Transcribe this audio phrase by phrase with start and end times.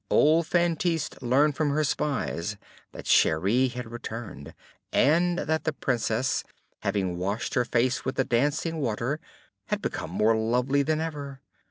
[0.09, 2.57] Old Feintise learned from her spies
[2.91, 4.55] that Cheri had returned,
[4.91, 6.43] and that the Princess,
[6.79, 9.19] having washed her face with the dancing water,
[9.67, 11.39] had become more lovely than ever.